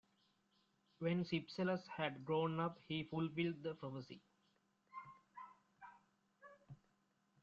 When 0.97 1.25
Cypselus 1.25 1.85
had 1.95 2.25
grown 2.25 2.59
up, 2.59 2.79
he 2.87 3.03
fulfilled 3.03 3.61
the 3.61 3.75
prophecy. 3.75 4.19